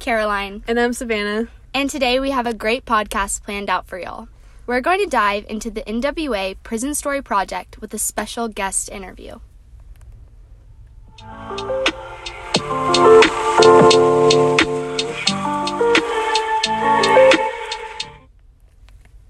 [0.00, 0.64] Caroline.
[0.66, 1.48] And I'm Savannah.
[1.74, 4.28] And today we have a great podcast planned out for y'all.
[4.66, 9.40] We're going to dive into the NWA Prison Story Project with a special guest interview.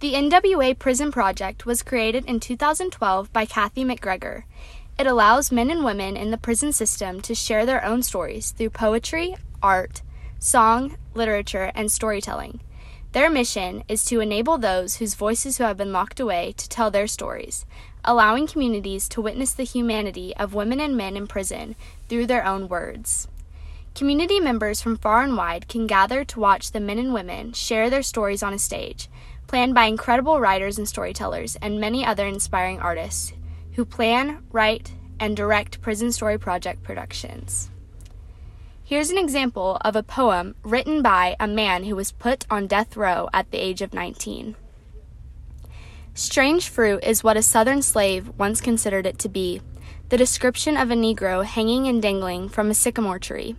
[0.00, 4.44] The NWA Prison Project was created in 2012 by Kathy McGregor.
[4.98, 8.70] It allows men and women in the prison system to share their own stories through
[8.70, 10.02] poetry, art,
[10.44, 12.60] song, literature, and storytelling.
[13.12, 16.90] Their mission is to enable those whose voices who have been locked away to tell
[16.90, 17.64] their stories,
[18.04, 21.76] allowing communities to witness the humanity of women and men in prison
[22.10, 23.26] through their own words.
[23.94, 27.88] Community members from far and wide can gather to watch the men and women share
[27.88, 29.08] their stories on a stage,
[29.46, 33.32] planned by incredible writers and storytellers and many other inspiring artists
[33.76, 37.70] who plan, write, and direct Prison Story Project productions.
[38.86, 42.98] Here's an example of a poem written by a man who was put on death
[42.98, 44.56] row at the age of 19.
[46.12, 49.62] Strange fruit is what a southern slave once considered it to be
[50.10, 53.56] the description of a Negro hanging and dangling from a sycamore tree.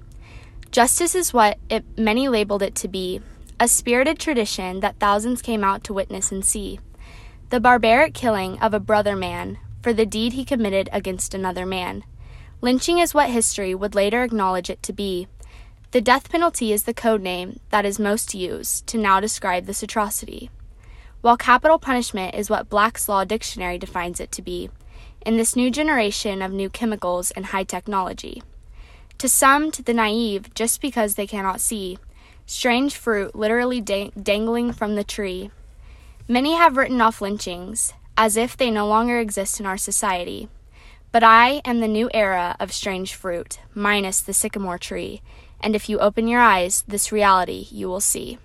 [0.69, 3.19] Justice is what it, many labeled it to be
[3.59, 6.79] a spirited tradition that thousands came out to witness and see.
[7.49, 12.03] The barbaric killing of a brother man for the deed he committed against another man.
[12.65, 15.27] Lynching is what history would later acknowledge it to be.
[15.91, 19.83] The death penalty is the code name that is most used to now describe this
[19.83, 20.49] atrocity,
[21.21, 24.71] while capital punishment is what Black's Law Dictionary defines it to be,
[25.23, 28.41] in this new generation of new chemicals and high technology.
[29.19, 31.99] To some, to the naive, just because they cannot see,
[32.47, 35.51] strange fruit literally dang- dangling from the tree.
[36.27, 40.49] Many have written off lynchings, as if they no longer exist in our society.
[41.15, 45.21] But I am the new era of strange fruit, minus the sycamore tree,
[45.61, 48.37] and if you open your eyes, this reality you will see.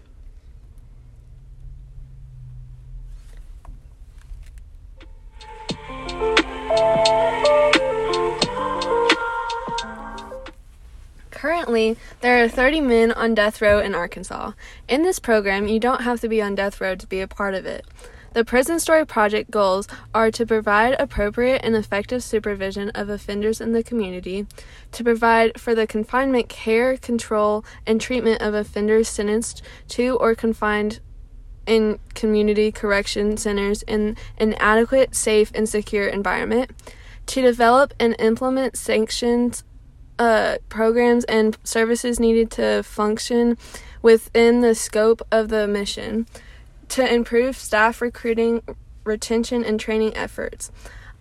[11.32, 14.52] Currently, there are 30 men on death row in Arkansas.
[14.88, 17.54] In this program, you don't have to be on death row to be a part
[17.54, 17.84] of it.
[18.32, 23.72] The Prison Story Project goals are to provide appropriate and effective supervision of offenders in
[23.72, 24.46] the community,
[24.92, 31.00] to provide for the confinement care, control, and treatment of offenders sentenced to or confined
[31.66, 36.70] in community correction centers in an adequate, safe, and secure environment,
[37.26, 39.64] to develop and implement sanctions
[40.20, 43.58] uh, programs and services needed to function
[44.02, 46.26] within the scope of the mission
[46.90, 48.62] to improve staff recruiting,
[49.04, 50.70] retention, and training efforts.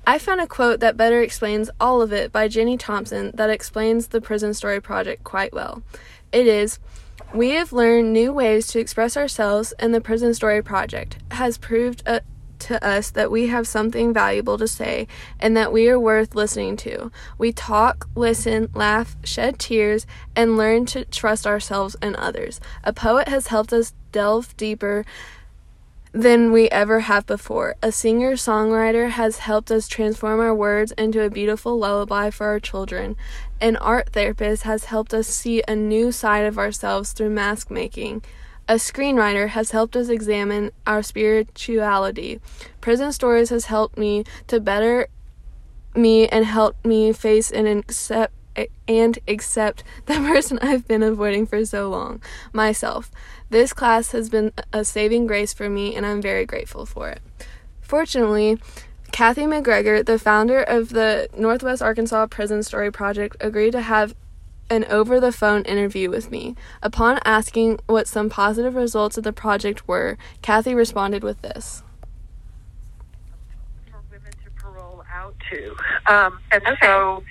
[0.06, 4.08] I found a quote that better explains all of it by Jenny Thompson that explains
[4.08, 5.84] the Prison Story Project quite well.
[6.32, 6.80] It is
[7.34, 12.02] We have learned new ways to express ourselves, and the Prison Story Project has proved
[12.08, 12.22] uh,
[12.60, 15.08] to us that we have something valuable to say
[15.40, 17.12] and that we are worth listening to.
[17.38, 20.06] We talk, listen, laugh, shed tears,
[20.36, 22.60] and learn to trust ourselves and others.
[22.84, 25.06] A poet has helped us delve deeper
[26.12, 27.76] than we ever have before.
[27.84, 32.60] A singer songwriter has helped us transform our words into a beautiful lullaby for our
[32.60, 33.16] children.
[33.62, 38.24] An art therapist has helped us see a new side of ourselves through mask making.
[38.68, 42.40] A screenwriter has helped us examine our spirituality.
[42.82, 45.08] Prison Stories has helped me to better
[45.96, 48.34] me and helped me face and accept
[48.88, 52.22] and accept the person I've been avoiding for so long,
[52.54, 53.12] myself.
[53.50, 57.22] This class has been a saving grace for me, and I'm very grateful for it.
[57.82, 58.60] Fortunately,
[59.12, 64.14] Kathy McGregor, the founder of the Northwest Arkansas Prison Story Project, agreed to have
[64.70, 66.56] an over the phone interview with me.
[66.82, 71.82] Upon asking what some positive results of the project were, Kathy responded with this.
[73.90, 75.76] For women to parole out to.
[76.08, 76.78] Um, and okay.
[76.82, 77.24] so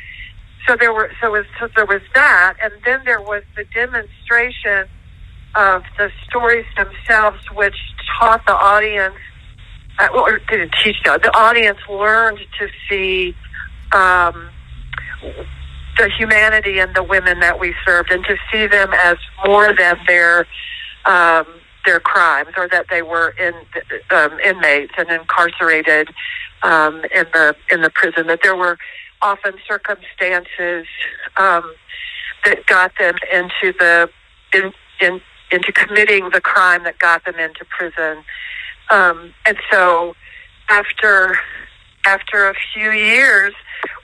[0.66, 4.88] so there were so, was, so there was that and then there was the demonstration
[5.54, 7.76] of the stories themselves which
[8.18, 9.14] taught the audience
[9.98, 13.34] uh, or didn't teach the audience learned to see
[13.92, 14.48] um,
[15.98, 19.96] the humanity in the women that we served and to see them as more than
[20.06, 20.46] their
[21.06, 21.46] um,
[21.84, 23.54] their crimes or that they were in
[24.10, 26.08] um, inmates and incarcerated
[26.62, 28.78] um, in the in the prison that there were
[29.22, 30.86] often circumstances
[31.36, 31.74] um,
[32.44, 34.08] that got them into the
[34.54, 35.20] in, in
[35.50, 38.24] into committing the crime that got them into prison.
[38.90, 40.14] Um, and so
[40.70, 41.38] after
[42.04, 43.54] after a few years,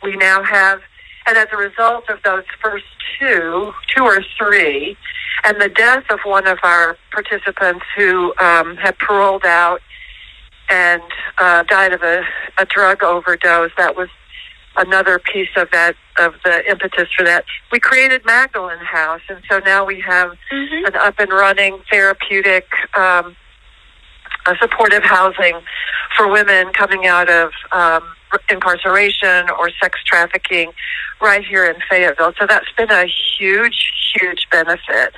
[0.02, 0.80] we now have
[1.26, 2.84] And as a result of those first
[3.18, 4.96] two, two or three,
[5.44, 9.80] and the death of one of our participants who um, had paroled out
[10.68, 11.02] and
[11.38, 12.22] uh, died of a,
[12.58, 14.08] a drug overdose, that was
[14.76, 17.44] another piece of that of the impetus for that.
[17.72, 20.86] We created Magdalene House, and so now we have mm-hmm.
[20.86, 22.66] an up and running therapeutic,
[22.96, 23.36] um,
[24.60, 25.60] supportive housing
[26.16, 28.02] for women coming out of um,
[28.50, 30.72] incarceration or sex trafficking
[31.20, 32.32] right here in Fayetteville.
[32.38, 33.06] So that's been a
[33.38, 35.14] huge, huge benefit.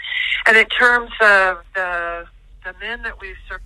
[0.46, 2.26] And in terms of the
[2.66, 3.62] the men that we've served.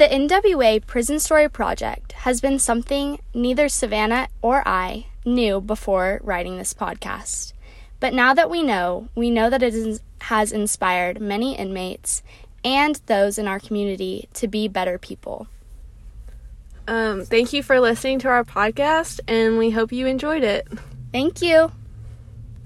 [0.00, 6.56] The NWA Prison Story Project has been something neither Savannah or I knew before writing
[6.56, 7.52] this podcast.
[7.98, 12.22] But now that we know, we know that it is, has inspired many inmates
[12.64, 15.48] and those in our community to be better people.
[16.88, 20.66] Um, thank you for listening to our podcast, and we hope you enjoyed it.
[21.12, 21.72] Thank you.